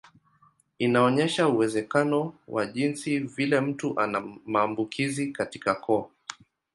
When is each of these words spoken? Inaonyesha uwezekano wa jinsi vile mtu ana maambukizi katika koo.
Inaonyesha 0.79 1.47
uwezekano 1.47 2.33
wa 2.47 2.65
jinsi 2.65 3.19
vile 3.19 3.61
mtu 3.61 3.99
ana 3.99 4.21
maambukizi 4.45 5.31
katika 5.31 5.75
koo. 5.75 6.11